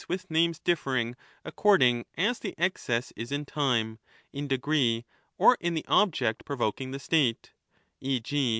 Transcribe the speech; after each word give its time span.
I22I'' 0.01 0.07
ETHICA 0.15 0.23
EUDEMIA 0.29 0.41
names 0.45 0.59
differing 0.61 1.15
according 1.45 2.05
as 2.17 2.39
the 2.39 2.55
excess 2.57 3.13
is 3.15 3.31
in 3.31 3.45
time, 3.45 3.99
in 4.33 4.47
degree, 4.47 5.05
or 5.37 5.57
in 5.59 5.75
the 5.75 5.85
object 5.87 6.43
provoking 6.43 6.89
the 6.89 6.97
state: 6.97 7.51
e. 7.99 8.19
g. 8.19 8.49